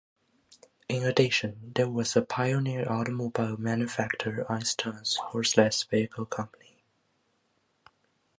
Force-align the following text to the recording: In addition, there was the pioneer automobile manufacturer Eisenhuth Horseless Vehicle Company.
In 0.89 1.03
addition, 1.03 1.73
there 1.75 1.87
was 1.87 2.15
the 2.15 2.23
pioneer 2.23 2.91
automobile 2.91 3.55
manufacturer 3.57 4.45
Eisenhuth 4.49 5.17
Horseless 5.17 5.83
Vehicle 5.83 6.25
Company. 6.25 6.81